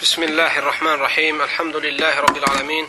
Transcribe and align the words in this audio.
Bismillahirrahmanirrahim. 0.00 1.40
Elhamdülillahi 1.40 2.16
Rabbil 2.16 2.42
alemin. 2.50 2.88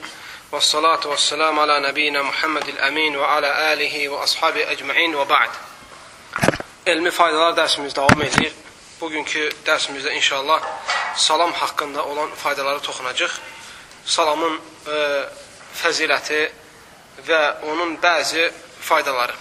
Ve 0.54 0.62
salatu 0.62 1.12
ve 1.12 1.18
selamu 1.18 1.62
ala 1.62 1.80
nebina 1.80 2.24
Muhammedil 2.24 2.78
emin 2.78 3.14
ve 3.14 3.26
ala 3.26 3.56
alihi 3.56 4.12
ve 4.12 4.20
ashabi 4.20 4.60
ecma'in 4.60 5.14
ve 5.14 5.30
ba'd. 5.30 5.50
Elmi 6.86 7.12
faydalar 7.12 7.54
dərsimiz 7.54 7.96
davam 7.96 8.22
edir. 8.22 8.54
Bugünkü 9.02 9.50
dərsimizdə 9.66 10.12
inşallah 10.12 10.62
salam 11.16 11.54
haqqında 11.54 12.06
olan 12.06 12.30
faydaları 12.36 12.80
toxunacaq. 12.80 13.32
Salamın 14.06 14.60
e, 14.88 15.24
fəziləti 15.84 16.42
və 17.28 17.42
onun 17.72 17.96
bəzi 18.04 18.52
faydaları. 18.82 19.34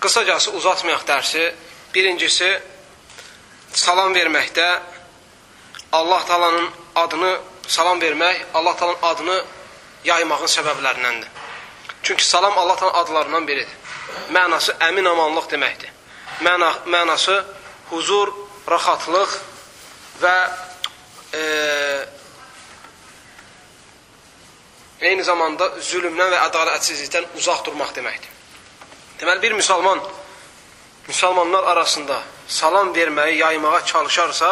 Qısacası 0.00 0.50
uzatmayaq 0.50 1.02
dərsi. 1.06 1.50
Birincisi, 1.94 2.60
salam 3.72 4.14
verməkdə 4.14 4.70
Allah 5.92 6.24
Taala'nın 6.24 6.70
adını 6.94 7.40
salam 7.66 8.00
vermək, 8.00 8.36
Allah 8.54 8.76
Taala'nın 8.76 8.98
adını 9.02 9.44
yaymağın 10.04 10.46
səbəblərindəndir. 10.46 11.28
Çünki 12.02 12.26
salam 12.26 12.58
Allah 12.58 12.76
Taala'nın 12.76 12.98
adlarından 12.98 13.46
biridir. 13.46 13.76
Mənası 14.30 14.76
əmin 14.80 15.08
amanlıq 15.08 15.50
deməkdir. 15.50 15.90
Məna, 16.40 16.70
mənası 16.86 17.44
huzur, 17.90 18.32
rahatlıq 18.70 19.36
və 20.22 20.36
e, 21.34 21.42
eyni 25.00 25.24
zamanda 25.24 25.72
zülmdən 25.82 26.32
və 26.34 26.40
ədalətsizlikdən 26.48 27.30
uzaq 27.38 27.64
durmaq 27.66 27.94
deməkdir. 27.96 28.30
Deməli, 29.20 29.42
bir 29.42 29.56
müsəlman 29.58 30.02
müsəlmanlar 31.08 31.66
arasında 31.74 32.22
salam 32.48 32.94
verməyi, 32.94 33.38
yaymağa 33.38 33.84
çalışarsa, 33.84 34.50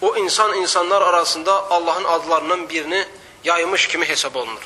o 0.00 0.16
insan 0.16 0.54
insanlar 0.54 1.02
arasında 1.02 1.70
Allahın 1.70 2.04
adlarından 2.04 2.68
birini 2.68 3.08
yaymış 3.44 3.88
kimi 3.88 4.08
hesab 4.08 4.34
olunur. 4.34 4.62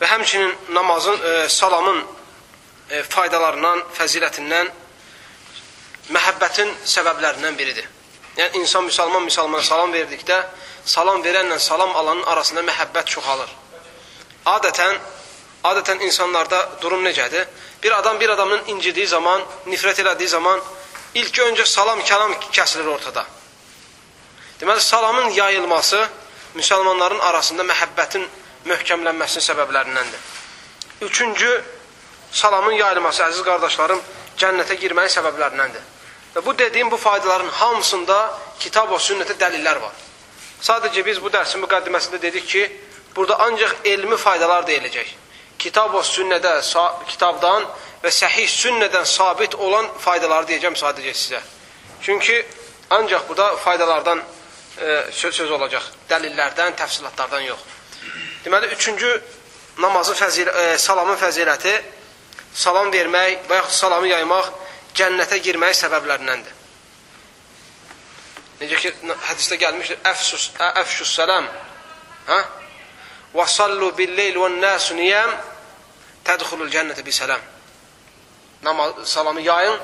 Və 0.00 0.06
həmçinin 0.06 0.54
namazın, 0.68 1.18
e, 1.22 1.48
salamın 1.48 2.04
e, 2.90 3.02
faydalarından, 3.02 3.84
fəzilətindən 3.98 4.70
məhəbbətin 6.10 6.72
səbəblərindən 6.84 7.58
biridir. 7.58 7.88
Yəni, 8.36 8.62
insan 8.62 8.88
müsəlman 8.88 9.26
müsəlmana 9.28 9.62
salam 9.62 9.92
verdikdə, 9.92 10.40
salam 10.84 11.22
verənlə 11.24 11.58
salam 11.58 11.96
alanın 11.96 12.22
arasında 12.22 12.64
məhəbbət 12.66 13.12
çoxalır. 13.14 13.52
Adətən, 14.46 14.98
adətən 15.64 16.02
insanlarda 16.08 16.64
durum 16.80 17.04
necədir? 17.04 17.46
Bir 17.82 17.98
adam 17.98 18.20
bir 18.20 18.28
adamın 18.28 18.60
incidiyi 18.66 19.06
zaman, 19.06 19.42
nifrət 19.66 20.02
elədiyi 20.02 20.28
zaman 20.28 20.60
ilk 21.14 21.38
öncə 21.46 21.66
salam, 21.66 22.00
kəlam 22.00 22.34
kəsilir 22.50 22.88
ortada. 22.96 23.26
Deməli, 24.62 24.80
salamın 24.80 25.30
yayılması 25.34 26.08
müsəlmanların 26.54 27.18
arasında 27.18 27.64
məhəbbətin 27.66 28.22
möhkəmlənməsinin 28.70 29.42
səbəblərindəndir. 29.42 30.26
Üçüncü, 31.02 31.48
salamın 32.30 32.76
yayılması, 32.78 33.24
əziz 33.24 33.42
qardaşlarım, 33.42 33.98
cənnətə 34.38 34.76
girməyin 34.78 35.10
səbəblərindəndir. 35.16 35.88
Və 36.36 36.44
bu 36.46 36.54
dediyim 36.58 36.90
bu 36.90 36.96
faydaların 36.96 37.48
hamısında 37.58 38.18
kitab 38.60 38.92
və 38.94 39.00
sünnətə 39.02 39.34
dəlillər 39.40 39.80
var. 39.82 39.96
Sadəcə 40.62 41.02
biz 41.08 41.18
bu 41.24 41.32
dərsin 41.34 41.64
müqəddiməsində 41.64 42.20
dedik 42.22 42.46
ki, 42.46 42.62
burada 43.16 43.40
ancaq 43.48 43.72
elmi 43.84 44.16
faydalar 44.16 44.62
deyiləcək. 44.68 45.08
Kitab 45.58 45.90
və 45.96 46.04
sünnədə, 46.06 46.52
kitabdan 47.08 47.66
və 48.04 48.14
səhih 48.14 48.46
sünnədən 48.46 49.10
sabit 49.10 49.58
olan 49.58 49.90
faydaları 50.06 50.46
deyəcəm 50.52 50.78
sadəcə 50.78 51.16
sizə. 51.24 51.42
Çünki 52.02 52.38
ancaq 52.90 53.26
burada 53.28 53.56
faydalardan 53.56 54.22
e, 54.78 55.04
söz, 55.12 55.34
söz 55.34 55.50
olacaq. 55.50 55.84
Dəlillərdən, 56.10 56.76
təfsilatlardan 56.78 57.44
yox. 57.46 57.60
Deməli, 58.44 58.72
üçüncü 58.76 59.10
namazın 59.78 60.16
fəzil, 60.18 60.48
e, 60.48 60.78
salamın 60.78 61.18
fəziləti 61.20 61.74
salam 62.54 62.90
vermək 62.92 63.46
və 63.48 63.60
yaxud 63.62 63.78
salamı 63.84 64.10
yaymaq 64.10 64.50
cənnətə 64.96 65.38
girməyi 65.44 65.76
səbəblərindəndir. 65.78 66.58
Necə 68.62 68.78
ki, 68.78 68.92
hədisdə 69.28 69.58
gəlmişdir, 69.58 70.02
əfsus, 70.06 70.50
əfşus 70.82 71.14
səlam, 71.16 71.48
hə? 72.28 72.42
Və 73.32 73.46
sallu 73.48 73.88
billeyl 73.96 74.36
və 74.38 74.50
nəsu 74.58 74.94
niyəm 74.98 75.32
tədxulul 76.26 76.70
cənnətə 76.70 77.02
bi 77.04 77.14
səlam. 77.14 77.40
Namaz, 78.62 79.00
salamı 79.10 79.42
yayın 79.42 79.80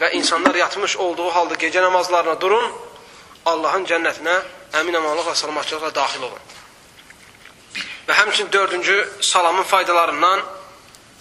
və 0.00 0.10
insanlar 0.18 0.54
yatmış 0.58 0.96
olduğu 0.96 1.30
halda 1.30 1.54
gecə 1.54 1.82
namazlarına 1.82 2.40
durun 2.40 2.66
Allahın 3.46 3.84
cənnətinə 3.90 4.34
əmin 4.78 4.94
amanlıqla, 4.94 5.34
salamatçılıqla 5.34 5.90
daxil 5.94 6.22
olun. 6.28 6.42
Və 8.06 8.14
həmçin 8.14 8.52
dördüncü 8.52 8.96
salamın 9.20 9.62
faydalarından 9.62 10.40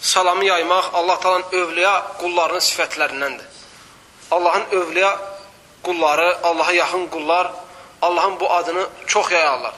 salamı 0.02 0.46
yaymaq 0.46 0.86
Allah 0.94 1.20
talan 1.20 1.44
övliya 1.52 1.94
qullarının 2.20 2.60
sifətlərindəndir. 2.60 3.48
Allahın 4.32 4.66
övliya 4.72 5.20
qulları, 5.84 6.38
Allaha 6.44 6.74
yaxın 6.74 7.08
qullar 7.08 7.52
Allahın 8.02 8.40
bu 8.40 8.54
adını 8.54 8.88
çox 9.08 9.32
yayarlar. 9.32 9.74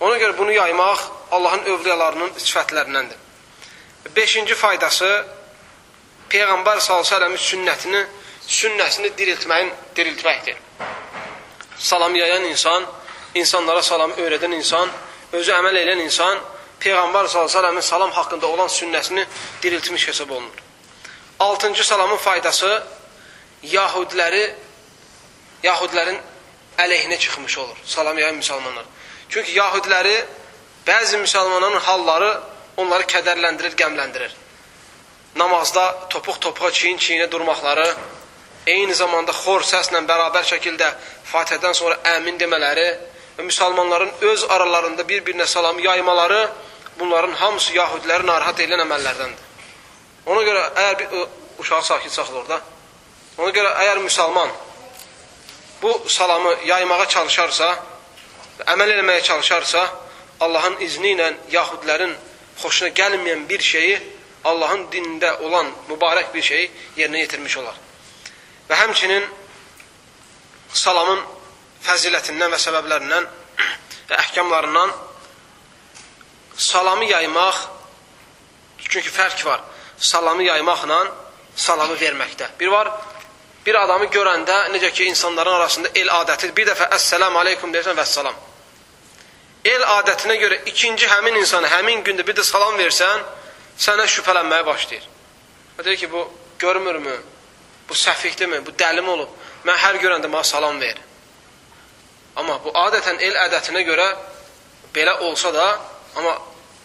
Ona 0.00 0.16
görə 0.16 0.38
bunu 0.38 0.52
yaymaq 0.52 0.98
Allahın 1.30 1.64
övliyalarının 1.64 2.30
sifətlərindəndir. 2.38 3.20
Beşinci 4.16 4.54
faydası 4.54 5.26
Peyğəmbər 6.30 6.80
s.ə.v-in 6.80 7.36
sünnətini, 7.36 8.06
sünnəsini 8.48 9.12
diriltməyin, 9.18 9.72
diriltməkdir 9.96 10.56
salam 11.78 12.14
yayan 12.16 12.44
insan, 12.44 12.84
insanlara 13.34 13.82
salamı 13.82 14.14
öyrədən 14.14 14.54
insan, 14.54 14.90
özü 15.32 15.52
əməl 15.52 15.78
edən 15.84 16.04
insan 16.04 16.38
Peyğəmbər 16.80 17.28
s.ə.v-in 17.28 17.80
salam 17.80 18.10
haqqında 18.12 18.46
olan 18.46 18.68
sünnəsini 18.68 19.24
diriltmiş 19.62 20.08
hesab 20.08 20.30
olunur. 20.30 20.62
Altıncı 21.38 21.86
salamın 21.86 22.16
faydası 22.16 22.82
Yahudiləri, 23.62 24.44
Yahudilərin 25.62 26.18
əleyhinə 26.78 27.18
çıxmış 27.18 27.58
olur. 27.58 27.76
Salam 27.84 28.18
yayan 28.18 28.36
müsəlmanlar. 28.36 28.84
Çünki 29.28 29.52
Yahudiləri 29.58 30.16
bəzi 30.86 31.20
müsəlmanların 31.22 31.78
halları 31.78 32.32
onları 32.76 33.06
kədərləndirir, 33.14 33.76
qəmləndirir. 33.80 34.34
Namazda 35.36 35.84
topuq-topuğa, 36.10 36.70
çiyin-çiyinə 36.70 37.30
durmaqları, 37.30 37.86
eyni 38.66 38.94
zamanda 38.94 39.32
xor 39.32 39.64
səslə 39.66 40.00
bərabər 40.08 40.46
şəkildə 40.48 40.90
Fatihədən 41.30 41.74
sonra 41.76 41.98
əmin 42.16 42.38
demələri 42.40 42.86
və 43.38 43.46
müsəlmanların 43.48 44.12
öz 44.30 44.44
aralarında 44.56 45.02
bir-birinə 45.08 45.46
salam 45.46 45.78
yaymaları 45.78 46.48
bunların 46.98 47.32
hamısı 47.32 47.74
yahudiləri 47.74 48.26
narahat 48.26 48.60
edən 48.60 48.84
əməllərdəndir. 48.86 49.42
Ona 50.26 50.42
görə 50.46 50.62
əgər 50.82 50.98
bir 50.98 51.26
uşağı 51.58 51.82
sakit 51.84 52.12
saxla 52.12 52.38
orada. 52.40 52.60
Ona 53.38 53.50
görə 53.50 53.74
əgər 53.82 54.00
müsəlman 54.04 54.50
bu 55.82 55.92
salamı 56.08 56.54
yaymağa 56.64 57.08
çalışarsa, 57.08 57.68
əməl 58.72 58.94
eləməyə 58.94 59.22
çalışarsa, 59.22 59.84
Allahın 60.40 60.80
izni 60.82 61.14
ilə 61.14 61.32
yahudilərin 61.52 62.14
xoşuna 62.62 62.90
gəlməyən 62.96 63.48
bir 63.48 63.60
şeyi 63.60 63.98
Allahın 64.44 64.86
dinində 64.92 65.38
olan 65.40 65.70
mübarək 65.88 66.32
bir 66.34 66.42
şeyi 66.42 66.70
yerinə 66.96 67.18
yetirmiş 67.24 67.58
olar. 67.58 67.74
Və 68.68 68.78
həmçinin 68.80 69.26
salamın 70.72 71.20
fəzilətindən 71.84 72.54
və 72.54 72.60
səbəblərindən 72.60 73.28
və 74.08 74.20
əhkamlarından 74.24 74.94
salamı 76.56 77.04
yaymaq 77.10 77.62
çünki 78.88 79.10
fərq 79.10 79.44
var. 79.46 79.60
Salamı 79.98 80.42
yaymaqla 80.42 81.00
salamı 81.56 81.94
verməkdə. 81.98 82.48
Bir 82.60 82.68
var, 82.68 82.90
bir 83.66 83.74
adamı 83.74 84.06
görəndə 84.12 84.56
necə 84.74 84.90
ki 84.92 85.04
insanların 85.10 85.52
arasında 85.52 85.88
el 85.94 86.10
adətidir. 86.20 86.54
Bir 86.56 86.68
dəfə 86.68 86.90
əssəlamu 86.94 87.40
aleykum 87.40 87.72
deyirsən 87.74 87.96
və 87.98 88.04
salam. 88.06 88.36
El 89.64 89.82
adətinə 89.98 90.36
görə 90.40 90.60
ikinci 90.70 91.08
həmin 91.08 91.40
insana 91.40 91.70
həmin 91.72 92.04
gündə 92.04 92.26
bir 92.26 92.36
də 92.36 92.44
salam 92.44 92.76
versən, 92.78 93.22
sənə 93.80 94.06
şübhələnməyə 94.16 94.66
başlayır. 94.66 95.08
Deyir 95.84 95.96
ki, 95.96 96.12
bu 96.12 96.28
görmürmü? 96.58 97.16
Bu 97.88 97.94
səfikdirmi? 97.94 98.62
Bu 98.66 98.72
dəlim 98.78 99.08
olub? 99.08 99.28
Mən 99.64 99.76
hər 99.80 99.98
görəndə 100.02 100.30
mənə 100.30 100.44
salam 100.44 100.80
ver. 100.80 100.98
Amma 102.36 102.58
bu 102.64 102.72
adətən 102.86 103.20
el 103.22 103.36
ədətinə 103.44 103.84
görə 103.86 104.06
belə 104.94 105.18
olsa 105.26 105.52
da, 105.54 105.66
amma 106.16 106.34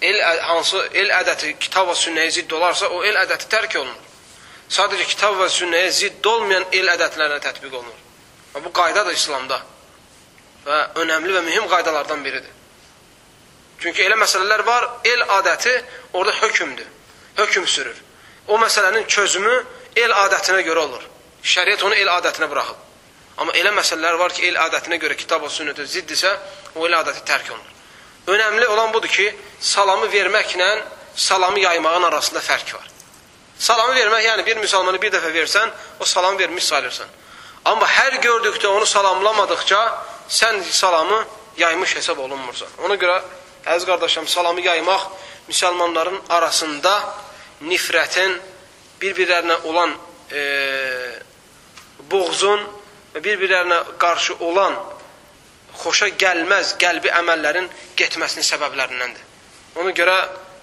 el 0.02 0.22
hansı 0.42 0.84
el 0.94 1.10
ədəti 1.22 1.56
kitab 1.60 1.90
və 1.90 1.96
sünnəyə 1.98 2.36
zidd 2.38 2.54
olarsa, 2.56 2.90
o 2.90 3.04
el 3.04 3.18
ədəti 3.24 3.50
tərk 3.52 3.80
olunur. 3.82 4.06
Sadəcə 4.70 5.08
kitab 5.10 5.40
və 5.40 5.50
sünnəyə 5.54 5.90
zidd 5.98 6.30
olmayan 6.30 6.68
el 6.78 6.92
ədətlərinə 6.94 7.40
tətbiq 7.44 7.74
olunur. 7.74 8.06
Və 8.54 8.64
bu 8.64 8.72
qayda 8.74 9.06
da 9.06 9.14
İslamda 9.14 9.60
və 10.66 10.80
önəmli 11.02 11.34
və 11.34 11.42
mühüm 11.48 11.68
qaydalardan 11.72 12.24
biridir. 12.24 12.52
Çünki 13.80 14.04
elə 14.04 14.18
məsələlər 14.20 14.66
var, 14.68 14.88
el 15.08 15.22
adəti 15.40 15.74
orada 16.14 16.36
hökmdür, 16.42 16.88
hökm 17.38 17.66
sürür. 17.66 17.96
O 18.48 18.58
məsələnin 18.60 19.08
çözümü 19.08 19.64
el 19.96 20.12
adətinə 20.12 20.62
görə 20.68 20.86
olur. 20.88 21.04
Şəriət 21.44 21.84
onu 21.88 21.96
el 21.96 22.12
adətinə 22.12 22.50
buraxıb. 22.52 22.86
Amma 23.40 23.54
elə 23.56 23.72
məsələlər 23.72 24.18
var 24.20 24.34
ki, 24.36 24.48
el 24.50 24.58
adətinə 24.60 25.00
görə 25.00 25.16
kitab 25.16 25.44
və 25.46 25.50
sünnətə 25.54 25.86
ziddirsə, 25.88 26.32
o 26.76 26.86
el 26.88 26.96
adəti 26.98 27.24
tərk 27.28 27.52
olunur. 27.54 27.76
Önəmli 28.28 28.68
olan 28.68 28.94
budur 28.94 29.10
ki, 29.10 29.30
salamı 29.60 30.10
verməklə 30.12 30.70
salamı 31.16 31.60
yaymağın 31.60 32.04
arasında 32.04 32.40
fərq 32.40 32.74
var. 32.76 32.90
Salamı 33.60 33.96
vermək, 33.96 34.26
yəni 34.26 34.46
bir 34.46 34.60
müsəlmanı 34.64 35.02
bir 35.02 35.12
dəfə 35.12 35.32
versən, 35.36 35.72
o 36.00 36.06
salamı 36.06 36.40
vermiş 36.40 36.64
sayılırsan. 36.64 37.08
Amma 37.66 37.88
hər 37.88 38.20
gördükdə 38.24 38.68
onu 38.68 38.86
salamlamadıqca 38.86 39.80
sən 40.30 40.62
salamı 40.64 41.26
yaymış 41.58 41.96
hesab 41.96 42.18
olunmursan. 42.18 42.68
Ona 42.86 42.96
görə, 42.96 43.22
əziz 43.66 43.86
qardaşım, 43.86 44.28
salamı 44.28 44.62
yaymaq 44.62 45.10
müsəlmanların 45.50 46.22
arasında 46.30 46.94
nifrətin, 47.62 48.38
bir-birlərinə 49.02 49.62
olan 49.70 49.96
e, 50.32 50.44
boğzun 52.12 52.66
və 53.14 53.24
bir-birlərinə 53.24 53.80
qarşı 54.02 54.38
olan 54.46 54.76
xoşa 55.80 56.12
gəlməz 56.20 56.76
qəlbi 56.82 57.12
əməllərin 57.22 57.70
getməsinin 58.00 58.46
səbəblərindəndir. 58.48 59.26
Ona 59.80 59.94
görə 59.96 60.18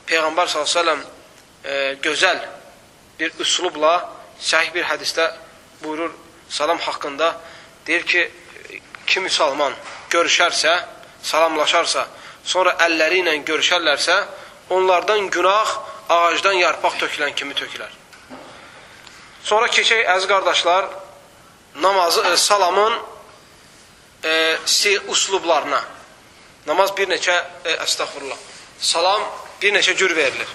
Peyğəmbər 0.07 0.51
s.ə.v 0.51 0.97
e, 1.65 1.97
gözəl 2.03 2.43
bir 3.19 3.33
üslubla 3.41 3.95
səhih 4.41 4.75
bir 4.75 4.85
hədisdə 4.85 5.31
buyurur 5.83 6.13
salam 6.49 6.79
haqqında 6.79 7.33
deyir 7.87 8.07
ki, 8.07 8.31
kim 9.07 9.27
müsəlman 9.27 9.75
görüşərsə, 10.11 10.73
salamlaşarsa, 11.23 12.07
sonra 12.45 12.77
əlləri 12.87 13.23
ilə 13.23 13.37
görüşərlərsə, 13.47 14.17
onlardan 14.75 15.31
günah 15.31 15.77
ağacdan 16.09 16.59
yarpaq 16.59 16.99
tökülən 17.03 17.35
kimi 17.35 17.55
tökülər. 17.55 17.91
Sonra 19.47 19.69
keçək, 19.71 20.03
əziz 20.11 20.27
qardaşlar, 20.27 20.89
namazı, 21.79 22.25
e, 22.33 22.37
salamın 22.37 22.95
e, 24.25 24.59
uslublarına. 25.09 25.85
Namaz 26.67 26.97
bir 26.97 27.07
neçə, 27.07 27.37
e, 27.65 27.77
əstəxfurullah, 27.85 28.41
salam 28.79 29.23
bir 29.63 29.75
neçə 29.75 29.95
cür 29.97 30.17
verilir. 30.17 30.51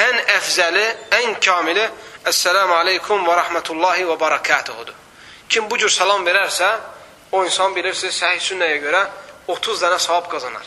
Ən 0.00 0.22
əfzəli, 0.38 0.86
ən 1.20 1.36
kamili 1.40 1.84
Əssəlamu 2.24 2.72
aleykum 2.72 3.26
və 3.28 3.34
rəhmətullahi 3.36 4.06
və 4.08 4.14
barakatuhudur. 4.16 4.94
Kim 5.48 5.66
bu 5.68 5.76
cür 5.76 5.92
salam 5.92 6.24
verərsə, 6.24 6.70
o 7.32 7.42
insan 7.44 7.74
bilirsiniz, 7.76 8.16
səhih 8.16 8.40
sünnəyə 8.40 8.78
görə 8.80 9.02
30 9.52 9.82
dənə 9.84 9.98
savab 10.00 10.30
qazanar. 10.32 10.64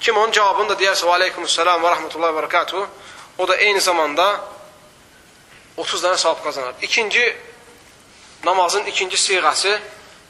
Kim 0.00 0.16
onun 0.16 0.32
cavabını 0.32 0.72
da 0.72 0.78
deyərsə, 0.80 1.04
və 1.04 1.18
aleykumussalam 1.18 1.84
və 1.84 1.92
rəhmətullahi 1.92 2.32
və 2.32 2.40
barakatuhu, 2.40 2.86
o 3.36 3.46
da 3.46 3.58
eyni 3.60 3.84
zamanda 3.84 4.30
30 5.78 6.04
dənə 6.04 6.18
savab 6.18 6.42
qazanar. 6.44 6.74
İkinci 6.82 7.22
namazın 8.44 8.84
ikinci 8.84 9.16
siğəsi, 9.16 9.78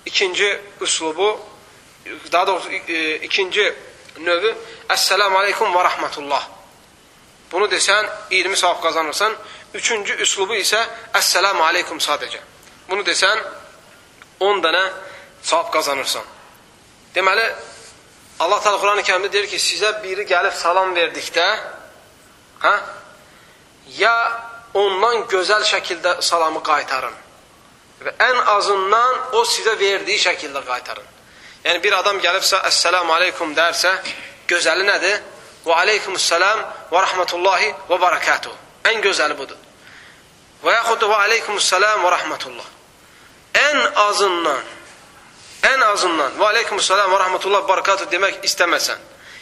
ikinci 0.07 0.61
üslubu, 0.81 1.41
daha 2.33 2.47
doğrusu 2.47 2.71
e, 2.71 3.15
ikinci 3.15 3.75
növü 4.19 4.55
Əssəlamu 4.89 5.37
aleykum 5.39 5.73
və 5.73 5.85
rəhmətullah. 5.85 6.43
Bunu 7.53 7.67
desən 7.69 8.09
20 8.31 8.57
savab 8.57 8.83
qazanırsan. 8.83 9.35
Üçüncü 9.75 10.17
üslubu 10.25 10.57
isə 10.57 10.81
Əssəlamu 11.15 11.63
aleykum 11.63 12.01
sadəcə. 12.01 12.41
Bunu 12.89 13.05
desən 13.05 13.41
10 14.41 14.63
dənə 14.65 14.85
savab 15.43 15.73
qazanırsan. 15.73 16.25
Deməli, 17.15 17.45
Allah 18.41 18.61
Teala 18.63 18.79
Quran-ı 18.81 19.03
Kərimdə 19.03 19.33
deyir 19.33 19.49
ki, 19.51 19.59
sizə 19.59 19.91
biri 20.03 20.25
gəlib 20.29 20.55
salam 20.57 20.95
verdikdə, 20.97 21.47
hə? 22.63 22.75
Ya 23.99 24.15
ondan 24.75 25.25
gözəl 25.29 25.65
şəkildə 25.65 26.21
salamı 26.23 26.63
qaytarın. 26.63 27.15
Və 28.05 28.13
ən 28.23 28.41
azından 28.55 29.35
o 29.39 29.45
sizə 29.45 29.75
verdiyi 29.79 30.19
şəkildə 30.23 30.63
qaytarın. 30.67 31.07
Yəni 31.65 31.83
bir 31.83 31.93
adam 31.93 32.21
gəlibsə, 32.21 32.61
"Əssalamu 32.71 33.13
aleykum" 33.13 33.55
dərsə, 33.55 33.91
gözəli 34.49 34.85
nədir? 34.87 35.21
"Və 35.67 35.75
aleykumussalam 35.75 36.59
və 36.93 37.01
rahmetullahi 37.07 37.75
və 37.91 38.01
barakatuh." 38.01 38.53
Ən 38.85 39.01
gözəli 39.03 39.37
budur. 39.37 39.57
Və 40.65 40.73
yaxud 40.73 41.01
da 41.01 41.07
"Və 41.07 41.17
aleykumussalam 41.25 42.05
və 42.05 42.11
rahmetullah." 42.11 42.69
Ən 43.55 43.93
azından 44.09 44.63
ən 45.63 45.81
azından 45.93 46.33
"Və 46.39 46.45
aleykumussalam 46.45 47.11
və 47.11 47.19
rahmetullah 47.19 47.63
və 47.63 47.69
barakatuh" 47.69 48.07
demək 48.11 48.41
istəməsən, 48.43 48.99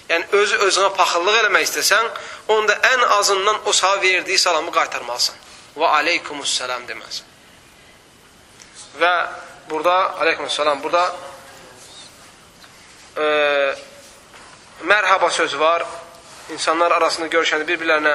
yəni 0.09 0.27
özü 0.41 0.59
özünə 0.67 0.91
paxıllıq 0.97 1.41
eləmək 1.43 1.67
istəsən, 1.67 2.11
onda 2.53 2.77
ən 2.93 3.05
azından 3.19 3.63
o 3.67 3.75
sənə 3.75 4.03
verdiyi 4.03 4.39
salamı 4.39 4.73
qaytarmalısan. 4.75 5.35
Və 5.77 5.89
aleykumussalam 6.01 6.87
deməlisən. 6.89 7.35
Və 9.01 9.15
burada, 9.71 9.97
aleykumussalam, 10.23 10.83
burada 10.83 11.15
e, 13.17 13.27
mərhaba 14.83 15.31
sözü 15.31 15.61
var. 15.61 15.85
İnsanlar 16.53 16.93
arasında 16.93 17.27
görüşəndə 17.27 17.67
bir-birlərinə 17.69 18.15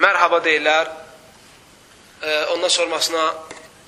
mərhaba 0.00 0.40
deyirlər. 0.44 0.88
E, 2.22 2.44
ondan 2.54 2.72
sonrasına 2.72 3.26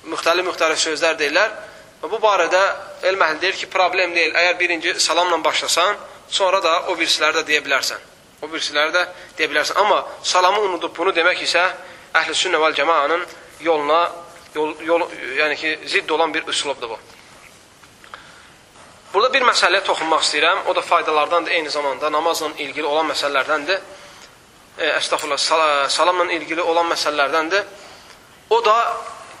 müxtəlif-müxtəlif 0.05 0.79
sözlər 0.85 1.17
deyirlər. 1.19 1.57
Və 1.99 2.11
bu 2.11 2.21
barədə 2.23 2.61
elm 3.09 3.21
əhli 3.25 3.41
deyir 3.41 3.57
ki, 3.59 3.67
problem 3.73 4.15
deyil. 4.15 4.31
Əgər 4.31 4.59
birinci 4.59 4.93
salamla 5.03 5.41
başlasan, 5.43 5.97
sonra 6.29 6.63
da 6.63 6.73
o 6.87 6.95
birisiləri 6.97 7.39
də 7.39 7.45
deyə 7.47 7.61
bilərsən. 7.65 7.99
O 8.41 8.47
birisiləri 8.47 8.93
də 8.95 9.05
deyə 9.37 9.49
bilərsən. 9.51 9.77
Amma 9.81 10.05
salamı 10.23 10.61
unudub 10.67 10.95
bunu 10.97 11.13
demək 11.15 11.43
isə 11.43 11.63
əhl-i 12.13 12.35
sünnə 12.35 12.59
vəl 12.61 12.75
cəmaanın 12.77 13.25
yoluna 13.65 14.01
yol, 14.55 14.75
yol, 14.85 15.05
yəni 15.37 15.57
ki, 15.59 15.79
zidd 15.85 16.09
olan 16.09 16.33
bir 16.33 16.47
üslubdur 16.47 16.89
bu. 16.89 16.99
Burada 19.13 19.31
bir 19.33 19.45
məsələyə 19.45 19.81
toxunmaq 19.85 20.21
istəyirəm. 20.25 20.65
O 20.69 20.75
da 20.75 20.81
faydalardandır, 20.81 21.51
eyni 21.51 21.69
zamanda 21.69 22.11
namazla 22.11 22.51
ilgili 22.57 22.85
olan 22.85 23.09
məsələlərdəndir. 23.09 23.79
E, 24.77 24.91
əstəxfurullah, 24.99 25.37
sal 25.37 25.89
salamla 25.89 26.31
ilgili 26.33 26.61
olan 26.61 26.91
məsələlərdəndir. 26.91 27.65
O 28.49 28.61
da 28.65 28.75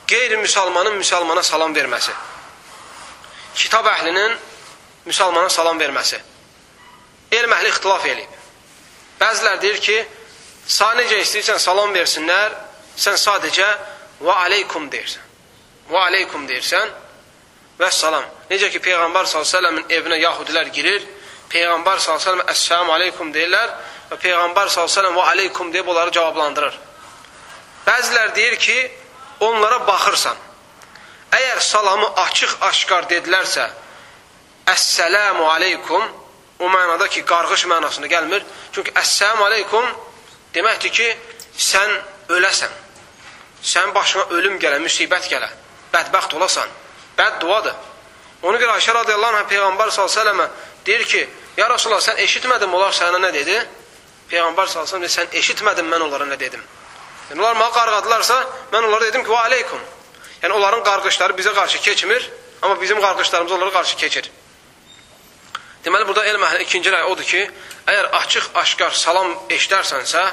qeyri-müsəlmanın 0.09 0.97
müsəlmana 0.97 1.43
salam 1.43 1.75
verməsi. 1.75 2.13
Kitab 3.55 3.85
əhlinin 3.93 4.35
müsəlmana 5.05 5.49
salam 5.53 5.79
verməsi. 5.79 6.17
Elm 7.31 7.53
əhli 7.53 7.69
ixtilaf 7.73 8.05
eləyib. 8.05 8.35
Bəzilər 9.19 9.59
deyir 9.61 9.79
ki, 9.83 9.97
sən 10.69 10.97
necə 11.01 11.19
istəyirsən 11.23 11.59
salam 11.61 11.93
versinlər, 11.93 12.55
sən 12.97 13.17
sadəcə 13.19 13.67
və 14.23 14.35
aleykum 14.45 14.89
deyirsən. 14.91 15.25
Və 15.89 16.03
aleykum 16.07 16.47
deyirsən 16.49 16.91
və 17.79 17.91
salam. 17.93 18.25
Necə 18.49 18.69
ki, 18.73 18.81
Peyğəmbər 18.83 19.27
s.ə.v-in 19.29 19.85
evinə 19.97 20.19
yahudilər 20.23 20.71
girir, 20.73 21.05
Peyğəmbər 21.49 22.01
s.ə.v 22.01 22.45
əssəlamu 22.53 22.93
aleykum 22.95 23.33
deyirlər 23.33 23.73
və 24.11 24.19
Peyğəmbər 24.23 24.69
s.ə.v 24.69 25.13
və 25.15 25.25
aleykum 25.33 25.73
deyib 25.73 25.89
onları 25.89 26.13
cavablandırır. 26.17 26.79
Bəzilər 27.87 28.33
deyir 28.35 28.55
ki, 28.61 28.77
onlara 29.39 29.79
baxırsan. 29.87 30.37
Əgər 31.33 31.61
salamı 31.61 32.07
açıq-aşkar 32.23 33.07
dedilərsə, 33.09 33.67
əssəlamu 34.69 35.45
aleykum, 35.49 36.05
o 36.59 36.69
mənada 36.69 37.07
ki, 37.07 37.23
qarğış 37.25 37.65
mənasında 37.71 38.07
gəlmir. 38.11 38.45
Çünki 38.75 38.91
əssəlamu 38.91 39.47
aleykum 39.47 39.85
deməkdir 40.53 40.91
ki, 40.91 41.09
sən 41.57 41.95
öləsən 42.35 42.71
sənin 43.63 43.93
başına 43.95 44.23
ölüm 44.37 44.57
gələ, 44.59 44.79
müsibət 44.83 45.27
gələ, 45.31 45.49
bədbəxt 45.93 46.35
olasan, 46.37 46.67
bəd 47.17 47.39
duadır. 47.41 47.75
Ona 48.41 48.57
görə 48.57 48.77
Ayşə 48.77 48.93
radiyallahu 48.95 49.41
anh 49.41 49.49
Peyğəmbər 49.51 49.91
s.ə.və 49.91 50.47
deyir 50.85 51.03
ki, 51.05 51.25
ya 51.57 51.69
Rasulullah 51.69 52.01
sən 52.01 52.21
eşitmədin 52.23 52.71
onlar 52.71 52.95
sənə 52.95 53.19
nə 53.19 53.33
dedi? 53.35 53.57
Peyğəmbər 54.31 54.71
s.ə.v 54.71 55.01
deyir, 55.01 55.11
sən 55.11 55.35
eşitmədin 55.41 55.89
mən 55.91 56.07
onlara 56.07 56.27
nə 56.29 56.39
dedim? 56.39 56.63
Yəni, 57.29 57.41
onlar 57.41 57.57
mənə 57.59 57.71
qarğadılarsa, 57.75 58.37
mən 58.71 58.87
onlara 58.87 59.09
dedim 59.09 59.25
ki, 59.25 59.31
və 59.31 59.41
aleykum. 59.49 59.81
Yəni, 60.41 60.53
onların 60.55 60.83
qarqışları 60.87 61.35
bizə 61.35 61.53
qarşı 61.55 61.81
keçmir, 61.83 62.31
amma 62.61 62.81
bizim 62.81 63.01
qarqışlarımız 63.01 63.51
onlara 63.51 63.71
qarşı 63.71 63.97
keçir. 63.97 64.31
Deməli, 65.83 66.05
burada 66.07 66.25
elm 66.27 66.43
əhli 66.43 66.65
ikinci 66.65 66.91
rəy 66.91 67.05
odur 67.07 67.23
ki, 67.23 67.45
əgər 67.87 68.09
açıq-aşkar 68.19 68.95
salam 68.99 69.31
eşidərsənsə, 69.55 70.23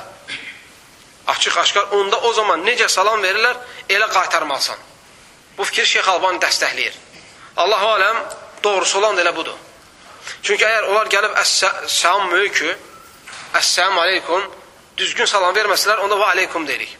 açıq-aşkar, 1.32 1.92
onda 1.98 2.18
o 2.26 2.32
zaman 2.34 2.64
necə 2.66 2.88
salam 2.90 3.22
verirlər, 3.22 3.56
elə 3.88 4.08
qaytarmalısan. 4.10 4.78
Bu 5.58 5.64
fikir 5.64 5.86
Şeyx 5.86 6.08
Albani 6.08 6.42
dəstəkləyir. 6.42 6.98
Allah-u 7.56 7.88
aləm, 7.94 8.18
doğrusu 8.64 8.98
olan 8.98 9.16
da 9.16 9.22
elə 9.22 9.32
budur. 9.36 9.54
Çünki 10.42 10.66
əgər 10.66 10.90
onlar 10.90 11.10
gəlib 11.10 11.36
əs-salam 11.40 12.28
mülkü, 12.32 12.74
əs-salam 13.54 13.98
aleykum, 14.02 14.48
düzgün 14.98 15.30
salam 15.30 15.54
verməsələr, 15.54 16.02
onda 16.04 16.18
və 16.18 16.32
aleykum 16.34 16.66
deyirik. 16.66 16.96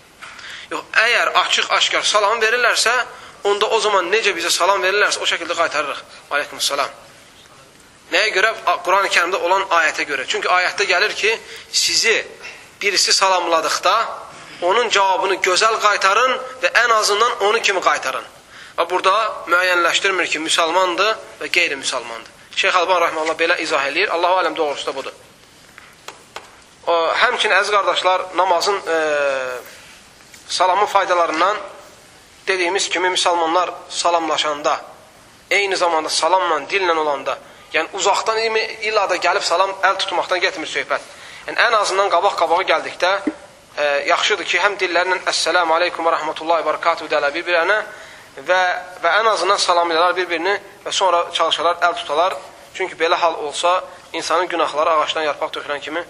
Yox, 0.71 0.87
əgər 1.03 1.33
açıq-aşkar 1.43 2.07
salam 2.07 2.41
verirlərsə, 2.43 2.95
onda 3.50 3.67
o 3.67 3.81
zaman 3.81 4.11
necə 4.11 4.35
bizə 4.38 4.50
salam 4.55 4.83
verirlərsə, 4.83 5.21
o 5.23 5.29
şəkildə 5.29 5.59
qaytarırıq. 5.59 6.03
Aleykum 6.31 6.61
salam. 6.61 7.06
Nəyə 8.13 8.31
görə? 8.35 8.53
Quran-ı 8.87 9.11
kərimdə 9.11 9.41
olan 9.43 9.65
ayətə 9.81 10.07
görə. 10.07 10.27
Çünki 10.31 10.49
ayətdə 10.49 10.87
gəlir 10.87 11.15
ki, 11.15 11.33
sizi 11.73 12.15
birisi 12.81 13.13
salamladıqda 13.13 13.97
onun 14.63 14.89
cavabını 14.89 15.41
gözəl 15.43 15.81
qaytarın 15.83 16.39
və 16.63 16.73
ən 16.85 16.93
azından 16.93 17.43
onu 17.49 17.61
kimi 17.63 17.81
qaytarın. 17.81 18.25
Və 18.79 18.85
burada 18.91 19.15
müəyyənləşdirmir 19.51 20.31
ki, 20.31 20.41
müsəlmandır 20.45 21.15
və 21.41 21.51
qeyri-müsəlmandır. 21.53 22.33
Şeyx 22.57 22.77
Alban 22.77 23.03
rəhməllah 23.03 23.37
belə 23.37 23.59
izah 23.61 23.85
eləyir. 23.91 24.13
Allahu 24.13 24.41
aləm 24.41 24.57
doğrusu 24.57 24.87
da 24.87 24.95
budur. 24.97 25.13
O, 26.87 26.95
həmçin 27.19 27.51
əziz 27.51 27.73
qardaşlar, 27.75 28.23
namazın 28.37 28.77
e, 28.89 28.99
salamın 30.49 30.87
faydalarından 30.87 31.57
dediyimiz 32.47 32.89
kimi 32.89 33.09
müsəlmanlar 33.09 33.71
salamlaşanda, 33.89 34.81
eyni 35.51 35.77
zamanda 35.77 36.09
salamla, 36.09 36.61
dillə 36.71 36.95
olanda, 36.97 37.39
yəni 37.76 37.92
uzaqdan 37.99 38.38
illa 38.88 39.06
da 39.11 39.16
gəlib 39.16 39.45
salam 39.45 39.73
əl 39.85 39.99
tutmaqdan 40.00 40.40
getmir 40.40 40.68
söhbət. 40.71 41.02
Yəni 41.47 41.61
ən 41.68 41.76
azından 41.78 42.11
qabaq-qabağa 42.11 42.64
gəldikdə 42.73 43.12
e, 43.76 43.85
yaxşıdır 44.09 44.49
ki, 44.50 44.59
həm 44.64 44.78
dillərlə 44.80 45.21
Əssəlamu 45.30 45.76
aleykum 45.76 46.06
və 46.06 46.16
rəhmətullahi 46.16 46.64
və 46.64 46.71
barakatuhu 46.71 47.11
deyələr 47.12 47.35
bir-birinə 47.37 47.76
və, 48.49 48.61
və 49.02 49.12
ən 49.21 49.28
azından 49.33 49.61
salamlayarlar 49.62 50.16
bir-birini 50.16 50.56
və 50.85 50.92
sonra 50.92 51.26
çalışarlar, 51.33 51.78
əl 51.88 51.99
tutalar. 52.00 52.37
Çünki 52.75 52.97
belə 52.99 53.16
hal 53.16 53.38
olsa, 53.45 53.85
insanın 54.12 54.49
günahları 54.49 54.90
ağaçdan 54.90 55.23
yarpaq 55.23 55.54
tökülən 55.54 55.80
kimi 55.80 56.02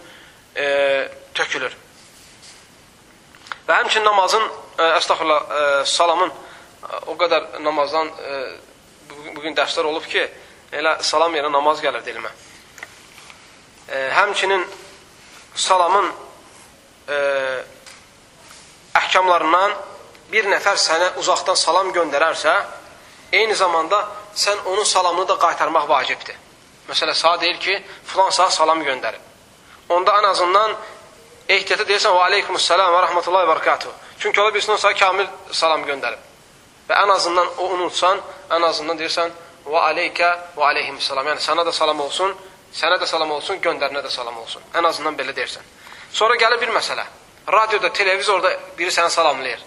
e, 0.56 0.66
tökülür. 1.34 1.76
Və 3.68 3.76
həmçin 3.82 4.04
namazın, 4.04 4.42
e, 4.78 4.88
əstəxurullah, 5.00 5.42
e, 5.58 5.84
salamın 5.86 6.32
e, 6.32 7.04
o 7.06 7.14
qədər 7.20 7.60
namazdan 7.62 8.08
e, 8.08 8.40
bugün 9.36 9.54
dərslər 9.54 9.86
olub 9.92 10.06
ki, 10.10 10.26
elə 10.72 10.96
salam 11.02 11.34
yerə 11.34 11.50
namaz 11.52 11.80
gəlir 11.84 12.04
dilimə. 12.04 12.30
E, 13.88 14.08
həmçinin 14.16 14.64
salamın 15.54 16.08
e, 17.08 17.18
əhkamlarından 18.98 19.76
bir 20.32 20.48
nəfər 20.50 20.80
sənə 20.80 21.12
uzaqdan 21.20 21.58
salam 21.58 21.92
göndərərsə, 21.94 22.54
eyni 23.32 23.54
zamanda 23.54 24.02
sən 24.34 24.64
onun 24.66 24.84
salamını 24.84 25.28
da 25.28 25.38
qaytarmaq 25.38 25.88
vacibdir. 25.88 26.36
Məsələ 26.88 27.14
sağ 27.14 27.40
deyir 27.40 27.58
ki, 27.60 27.78
filan 28.06 28.30
sağ 28.30 28.50
salam 28.50 28.82
göndərib. 28.82 29.22
Onda 29.88 30.12
ən 30.18 30.28
azından 30.30 30.74
ehtiyatı 31.48 31.86
deyirsən, 31.88 32.14
və 32.14 32.26
aleykumussalam 32.30 32.92
və 32.94 33.02
rəhmətullahi 33.06 33.46
və 33.46 33.54
barakatuhu. 33.54 33.92
Çünki 34.18 34.40
ola 34.40 34.54
bilsin, 34.54 34.72
o 34.72 34.78
sağ 34.78 34.94
kamil 34.94 35.26
salam 35.52 35.82
göndərib. 35.86 36.22
Və 36.88 36.98
ən 37.02 37.12
azından 37.14 37.48
o 37.58 37.68
unutsan, 37.74 38.20
ən 38.50 38.66
azından 38.66 38.98
deyirsən, 38.98 39.34
və 39.66 39.82
aleykə 39.90 40.28
və 40.56 40.66
aleyhimussalam. 40.70 41.26
Yəni, 41.32 41.42
sənə 41.42 41.64
də 41.66 41.72
salam 41.74 42.00
olsun, 42.00 42.34
sənə 42.74 42.98
də 43.00 43.06
salam 43.06 43.30
olsun, 43.36 43.60
göndərinə 43.62 44.02
də 44.04 44.10
salam 44.10 44.38
olsun. 44.38 44.62
Ən 44.74 44.86
azından 44.86 45.16
belə 45.18 45.34
deyirsən. 45.36 45.64
Sonra 46.12 46.36
gəlir 46.36 46.60
bir 46.60 46.74
məsələ. 46.74 47.04
Radioda, 47.52 47.92
televizorda 47.92 48.52
biri 48.78 48.90
səni 48.90 49.10
salamlayır. 49.10 49.64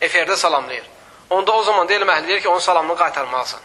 Efirdə 0.00 0.36
salamlayır. 0.36 0.86
Onda 1.30 1.52
o 1.52 1.62
zaman 1.62 1.88
deyil 1.88 2.02
məhli 2.02 2.28
deyir 2.28 2.40
ki, 2.40 2.48
onun 2.48 2.58
salamını 2.58 2.96
qaytarmalısan. 2.96 3.60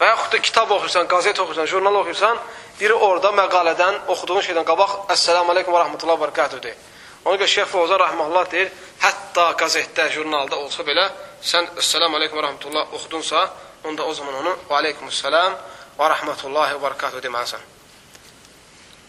Və 0.00 0.06
yaxud 0.08 0.32
da 0.32 0.38
kitab 0.38 0.70
oxuyursan, 0.70 1.08
qazet 1.08 1.40
oxuyursan, 1.40 1.66
jurnal 1.66 1.94
oxuyursan, 2.00 2.38
biri 2.80 2.94
orada 2.94 3.32
məqalədən, 3.36 3.98
oxuduğun 4.08 4.44
şeydən 4.46 4.64
qabaq 4.68 4.94
Əssəlamu 5.12 5.52
aleykum 5.52 5.74
və 5.74 5.82
rəhmətullah 5.82 6.16
və 6.16 6.24
bərəkatuhu 6.24 6.62
deyir. 6.64 6.78
Ona 7.24 7.36
görə 7.36 7.48
Şeyx 7.54 7.68
Fovzan 7.68 8.00
rəhməhullah 8.00 8.46
deyir, 8.52 8.70
hətta 9.02 9.50
qazetdə, 9.60 10.06
jurnalda 10.14 10.56
olsa 10.56 10.86
belə, 10.88 11.04
sən 11.44 11.68
Əssəlamu 11.82 12.16
aleykum 12.16 12.40
və 12.40 12.46
rəhmətullah 12.46 12.94
oxudunsa, 12.96 13.42
onda 13.84 14.04
o 14.04 14.14
zaman 14.14 14.34
onu 14.42 14.56
və 14.68 14.76
aleykumussalam 14.80 15.56
və 15.98 16.10
rəhmətullahi 16.14 16.76
və 16.76 16.82
bərəkatuhu 16.84 17.22
deməlisən. 17.24 17.62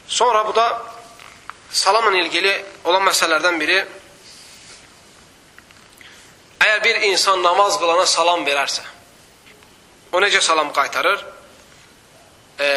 Sonra 0.08 0.46
bu 0.48 0.56
da 0.56 0.68
salamla 1.72 2.18
ilgili 2.20 2.54
olan 2.84 3.06
məsələlərdən 3.08 3.60
biri, 3.60 3.78
əgər 6.60 6.82
bir 6.84 7.06
insan 7.12 7.44
namaz 7.44 7.78
qılana 7.80 8.06
salam 8.06 8.44
verərsə, 8.48 8.84
O 10.12 10.20
necə 10.20 10.42
salam 10.44 10.74
qaytarır? 10.76 11.22
E, 12.60 12.68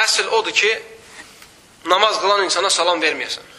əsl 0.00 0.30
odur 0.32 0.54
ki, 0.56 0.70
namaz 1.92 2.16
qılan 2.22 2.46
insana 2.46 2.70
salam 2.72 3.02
verməyəsən. 3.02 3.50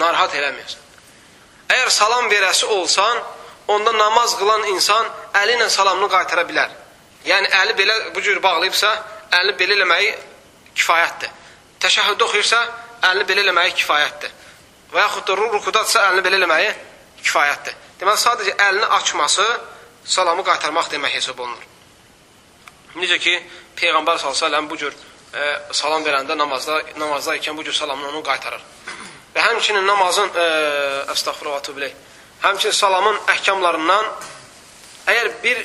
Narahat 0.00 0.36
eləməyəsən. 0.36 0.82
Əgər 1.72 1.92
salam 1.94 2.28
verəsi 2.28 2.68
olsan, 2.76 3.22
onda 3.72 3.94
namaz 3.96 4.36
qılan 4.36 4.68
insan 4.74 5.08
əli 5.40 5.56
ilə 5.56 5.68
salamını 5.70 6.08
qaytara 6.12 6.44
bilər. 6.48 6.70
Yəni, 7.26 7.48
əli 7.62 7.74
belə 7.78 7.96
bu 8.14 8.22
cür 8.22 8.40
bağlayıbsa, 8.42 8.90
əli 9.38 9.54
belə 9.58 9.76
eləməyi 9.78 10.14
kifayətdir. 10.74 11.30
Təşəhüd 11.82 12.22
oxuyursa, 12.26 12.62
əlini 13.08 13.26
belə 13.26 13.44
eləməyi 13.46 13.74
kifayətdir. 13.78 14.32
Və 14.92 15.02
yaxud 15.02 15.26
da 15.28 15.36
rukudadsa, 15.38 16.06
əlini 16.10 16.24
belə 16.26 16.38
eləməyi 16.40 16.72
kifayətdir. 17.22 17.78
Deməli, 18.00 18.18
sadəcə 18.22 18.56
əlini 18.68 18.88
açması 18.98 19.46
salamı 20.04 20.44
qaytarmaq 20.46 20.90
demək 20.92 21.16
hesab 21.18 21.40
olunur. 21.40 21.68
Necə 22.98 23.18
ki, 23.22 23.34
Peyğəmbər 23.78 24.20
s.ə.v 24.20 24.62
bu 24.68 24.76
cür 24.76 24.92
e, 24.92 25.44
salam 25.72 26.04
verəndə 26.04 26.36
namazda, 26.36 26.80
namazda 27.00 27.36
ikən 27.38 27.56
bu 27.56 27.64
cür 27.64 27.72
salamını 27.72 28.10
onu 28.12 28.22
qaytarır. 28.26 28.62
Və 29.34 29.46
həmçinin 29.46 29.86
namazın, 29.86 30.28
e, 30.28 30.46
əstəxfirullah 31.14 31.62
həmçinin 32.42 32.74
salamın 32.74 33.18
əhkamlarından, 33.32 34.10
əgər 35.06 35.30
bir, 35.42 35.62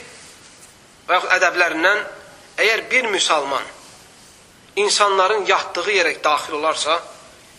və 1.07 1.17
yaxud 1.17 1.33
ədəblərindən, 1.37 2.05
əgər 2.57 2.85
bir 2.91 3.09
müsəlman 3.13 3.73
insanların 4.77 5.45
yatdığı 5.45 5.91
yerə 5.91 6.13
daxil 6.23 6.59
olarsa, 6.59 6.99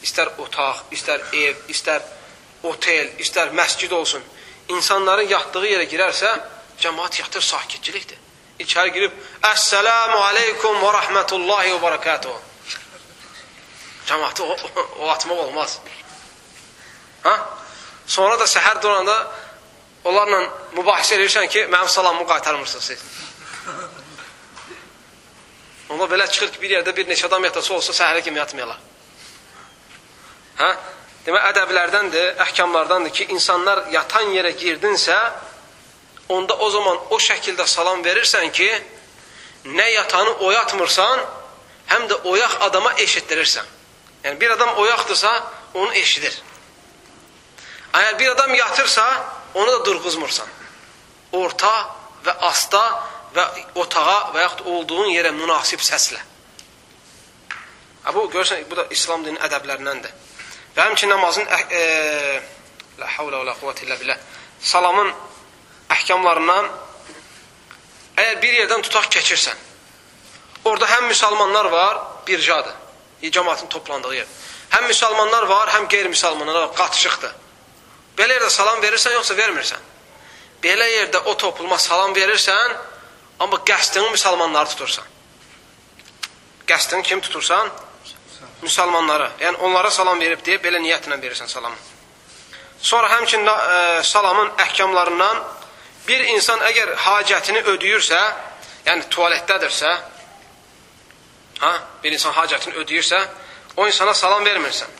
istər 0.03 0.31
otaq, 0.39 0.85
istər 0.95 1.23
ev, 1.35 1.65
istər 1.73 2.05
otel, 2.63 3.11
istər 3.19 3.51
məscid 3.59 3.93
olsun, 3.93 4.23
insanların 4.71 5.29
yatdığı 5.35 5.67
yerə 5.67 5.91
girərsə, 5.91 6.31
Cəmaat 6.79 7.17
yatır, 7.19 7.43
sakitçilikdir. 7.43 8.19
İçəri 8.63 8.93
girib, 8.95 9.15
Əssəlamu 9.43 10.19
aleykum 10.29 10.77
və 10.79 10.93
rəhmətullahi 10.95 11.73
və 11.73 11.81
barakatuhu. 11.83 12.37
Cəmaatı 14.07 14.45
o, 14.45 14.55
o, 14.55 14.85
o 15.03 15.09
atmaq 15.11 15.41
olmaz. 15.49 15.81
Ha? 17.25 17.35
Sonra 18.07 18.39
da 18.39 18.47
səhər 18.47 18.79
duranda 18.83 19.17
onlarla 20.05 20.43
mübahisə 20.77 21.19
edirsən 21.19 21.49
ki, 21.49 21.67
mənim 21.73 21.89
salamımı 21.89 22.29
qaytarmırsınız 22.29 22.85
siz. 22.85 23.05
Onda 25.89 26.05
belə 26.05 26.31
çıxır 26.31 26.53
ki, 26.53 26.61
bir 26.63 26.71
yerdə 26.71 26.97
bir 26.97 27.09
neçə 27.09 27.27
adam 27.27 27.45
yatası 27.45 27.75
olsa 27.75 27.93
səhərə 27.93 28.23
kimi 28.23 28.39
yatmayarlar. 28.39 28.79
Hə? 30.59 30.71
Demək, 31.27 31.47
ədəblərdəndir, 31.53 32.29
əhkamlardandır 32.45 33.15
ki, 33.15 33.27
insanlar 33.35 33.87
yatan 33.93 34.33
yerə 34.37 34.53
girdinsə, 34.57 35.17
onda 36.29 36.57
o 36.57 36.71
zaman 36.71 37.01
o 37.11 37.19
şəkildə 37.21 37.67
salam 37.67 38.05
verirsən 38.05 38.53
ki, 38.53 38.69
nə 39.65 39.89
yatanı 39.95 40.37
oyatmırsan, 40.49 41.25
həm 41.89 42.07
də 42.11 42.21
oyaq 42.33 42.59
adama 42.69 42.93
eşitdirirsən. 43.05 43.65
Yəni, 44.25 44.41
bir 44.41 44.51
adam 44.51 44.77
oyaqdırsa, 44.85 45.33
onu 45.75 45.95
eşidir. 45.95 46.43
Əgər 47.93 48.19
bir 48.19 48.29
adam 48.29 48.55
yatırsa, 48.55 49.05
onu 49.55 49.73
da 49.73 49.85
durğuzmursan. 49.85 50.47
Orta 51.33 51.73
və 52.25 52.35
asta 52.49 52.83
və 53.35 53.45
otağa 53.75 54.19
və 54.35 54.43
yaxud 54.45 54.67
olduğun 54.73 55.13
yerə 55.13 55.33
münasib 55.37 55.83
səslə. 55.85 56.21
Bu, 58.15 58.25
görürsən, 58.33 58.65
bu 58.71 58.77
da 58.77 58.87
İslam 58.91 59.25
dinin 59.25 59.41
ədəblərindəndir. 59.45 60.13
Və 60.77 60.85
həmçin 60.87 61.11
namazın, 61.13 61.45
e, 61.45 61.81
e, 61.81 62.41
la 62.99 63.09
havlə 63.19 63.43
və 63.43 63.47
la 63.51 63.55
quvvət 63.59 63.83
illə 63.85 63.99
billah, 64.01 64.21
salamın 64.61 65.11
əhkamlarından 65.93 66.71
əgər 68.17 68.41
bir 68.43 68.57
yerdən 68.63 68.85
tutaq 68.87 69.11
keçirsən, 69.13 69.59
orada 70.65 70.89
həm 70.89 71.09
müsəlmanlar 71.11 71.71
var, 71.73 72.01
bircadır, 72.27 72.77
cəmatın 73.23 73.69
toplandığı 73.69 74.15
yer. 74.15 74.33
Həm 74.71 74.89
müsəlmanlar 74.89 75.49
var, 75.49 75.69
həm 75.77 75.89
qeyri-müsəlmanlar 75.93 76.55
var, 76.63 76.73
qatışıqdır. 76.81 77.35
Belə 78.19 78.35
yerdə 78.35 78.51
salam 78.51 78.81
verirsən, 78.83 79.15
yoxsa 79.15 79.37
vermirsən? 79.39 79.85
Belə 80.63 80.87
yerdə 80.91 81.21
o 81.31 81.35
topluma 81.39 81.79
salam 81.79 82.15
verirsən, 82.17 82.75
amma 83.39 83.61
qəsdini 83.67 84.11
müsəlmanları 84.15 84.73
tutursan. 84.73 85.05
Qəsdini 86.67 87.07
kim 87.07 87.23
tutursan? 87.23 87.71
Müsəlmanları. 88.63 89.31
Yəni 89.45 89.63
onlara 89.69 89.91
salam 89.95 90.19
verib 90.21 90.43
deyə 90.47 90.59
belə 90.63 90.83
niyyətlə 90.83 91.21
verirsən 91.23 91.47
salamı. 91.51 91.79
Sonra 92.83 93.11
həmçinin 93.13 93.47
e, 93.47 94.03
salamın 94.03 94.51
əhkamlarından 94.67 95.41
bir 96.09 96.27
insan 96.35 96.61
əgər 96.67 96.95
hacətini 97.05 97.63
ödəyirsə, 97.71 98.19
yəni 98.87 99.07
tualetdədirsə, 99.15 99.95
ha, 101.63 101.73
bir 102.03 102.15
insan 102.15 102.35
hacətini 102.35 102.79
ödəyirsə, 102.83 103.23
o 103.77 103.87
insana 103.87 104.15
salam 104.15 104.47
vermirsən. 104.47 104.91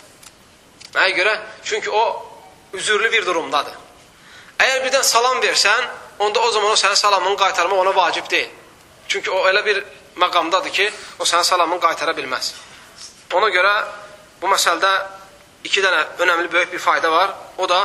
Nəyə 0.95 1.15
görə? 1.19 1.35
Çünki 1.65 1.91
o 1.91 2.28
üzürlü 2.73 3.13
bir 3.13 3.27
durumdadır. 3.27 3.75
Əgər 4.59 4.85
birdən 4.85 5.05
salam 5.07 5.43
versən, 5.43 5.85
onda 6.19 6.41
o 6.41 6.51
zaman 6.51 6.71
o 6.71 6.77
sənin 6.77 6.95
salamını 6.95 7.37
qaytarmaq 7.37 7.79
ona 7.79 7.95
vacib 7.97 8.31
deyil. 8.31 8.49
Çünki 9.09 9.31
o 9.31 9.45
elə 9.49 9.65
bir 9.65 9.85
məqamdadır 10.17 10.73
ki, 10.73 10.91
o 11.19 11.25
sənin 11.25 11.47
salamını 11.47 11.81
qaytara 11.81 12.17
bilməz. 12.17 12.53
Ona 13.35 13.49
görə 13.55 13.75
bu 14.43 14.51
məsələdə 14.51 14.93
iki 15.65 15.83
dənə 15.83 16.05
önəmli 16.19 16.53
böyük 16.53 16.73
bir 16.73 16.79
fayda 16.79 17.13
var. 17.13 17.35
O 17.59 17.69
da 17.69 17.81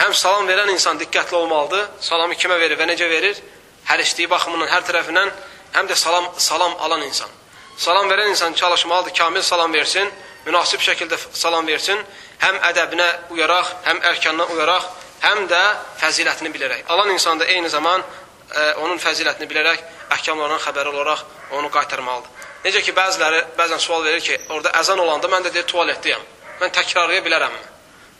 həm 0.00 0.14
salam 0.14 0.48
verən 0.48 0.72
insan 0.72 0.98
diqqətli 1.00 1.34
olmalıdır. 1.34 1.88
Salamı 2.00 2.34
kimə 2.34 2.58
verir 2.60 2.78
və 2.78 2.88
necə 2.92 3.10
verir? 3.10 3.42
Hər 3.86 4.02
işdiyi 4.02 4.30
baxımından, 4.30 4.68
hər 4.68 4.86
tərəfindən, 4.88 5.32
həm 5.76 5.88
də 5.90 5.96
salam, 5.96 6.32
salam 6.38 6.74
alan 6.80 7.02
insan. 7.02 7.28
Salam 7.76 8.10
verən 8.10 8.30
insan 8.30 8.52
çalışmalıdır, 8.52 9.14
kamil 9.14 9.42
salam 9.42 9.72
versin, 9.72 10.08
münasib 10.46 10.80
şəkildə 10.80 11.18
salam 11.32 11.66
versin, 11.66 11.98
həm 12.40 12.56
ədəbinə 12.70 13.08
uyaraq, 13.34 13.72
həm 13.84 14.00
ərkanına 14.12 14.46
uyaraq, 14.54 14.86
həm 15.20 15.44
də 15.50 15.60
fəzilətini 16.00 16.52
bilərək. 16.54 16.86
Alan 16.88 17.12
insan 17.12 17.40
da 17.40 17.44
eyni 17.44 17.68
zaman 17.68 18.00
ə, 18.00 18.64
onun 18.80 18.96
fəzilətini 19.02 19.48
bilərək, 19.50 19.84
əhkamlarından 20.16 20.64
xəbəri 20.64 20.94
olaraq 20.94 21.52
onu 21.58 21.70
qaytarmalıdır. 21.76 22.48
Necə 22.64 22.82
ki, 22.82 22.96
bəziləri 22.96 23.44
bəzən 23.60 23.78
sual 23.82 24.04
verir 24.04 24.24
ki, 24.24 24.40
orada 24.48 24.72
əzan 24.80 24.98
olanda 25.04 25.28
mən 25.28 25.44
də 25.44 25.52
deyir, 25.52 25.68
tualetdəyəm. 25.68 26.26
Mən 26.62 26.72
təkrarlaya 26.80 27.22
bilərəmmi? 27.28 27.64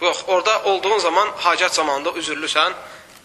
Yox, 0.03 0.25
orada 0.27 0.63
olduğun 0.69 0.99
zaman, 0.99 1.33
hacət 1.49 1.81
zamanında 1.81 2.13
üzürlüsən, 2.21 2.77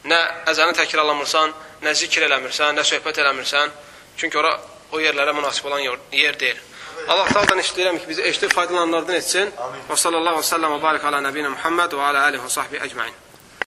nə 0.07 0.19
əzanı 0.47 0.79
təkrarlamırsan, 0.79 1.51
nə 1.83 1.93
zikr 1.93 2.23
eləmirsən, 2.29 2.77
nə 2.79 2.87
söhbət 2.87 3.19
eləmirsən. 3.19 3.73
Çünki 4.17 4.39
ora 4.39 4.55
o 4.91 4.99
yerlərə 4.99 5.33
münasib 5.37 5.65
olan 5.69 5.81
yer 6.11 6.39
deyil. 6.39 6.59
Allah 7.07 7.27
Taala'dan 7.33 7.59
istəyirəm 7.63 7.97
ki, 8.01 8.07
bizi 8.11 8.23
eşidib 8.29 8.53
faydalananlardan 8.53 9.17
etsin. 9.17 9.51
Və 9.89 9.97
sallallahu 9.97 10.37
əleyhi 10.37 10.45
və 10.45 10.53
səlləm 10.53 10.77
və 10.77 10.79
barik 10.85 11.09
ala 11.09 11.21
nəbiyinə 11.25 11.55
Muhammed 11.55 11.97
və 11.97 12.07
ala 12.11 12.25
alihi 12.29 12.43
və 12.43 12.51
sahbi 12.59 12.81
ecmaîn. 12.85 13.30